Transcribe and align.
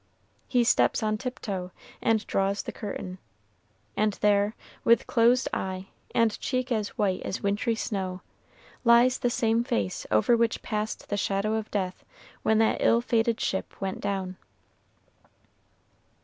He 0.47 0.63
steps 0.63 1.03
on 1.03 1.19
tiptoe, 1.19 1.71
and 2.01 2.25
draws 2.25 2.63
the 2.63 2.71
curtain; 2.71 3.19
and 3.95 4.13
there, 4.13 4.55
with 4.83 5.05
closed 5.05 5.47
eye, 5.53 5.89
and 6.15 6.39
cheek 6.39 6.71
as 6.71 6.87
white 6.97 7.21
as 7.21 7.43
wintry 7.43 7.75
snow, 7.75 8.21
lies 8.83 9.19
the 9.19 9.29
same 9.29 9.63
face 9.63 10.07
over 10.09 10.35
which 10.35 10.63
passed 10.63 11.09
the 11.09 11.17
shadow 11.17 11.53
of 11.53 11.69
death 11.69 12.03
when 12.41 12.57
that 12.57 12.77
ill 12.79 13.01
fated 13.01 13.39
ship 13.39 13.79
went 13.79 14.01
down. 14.01 14.37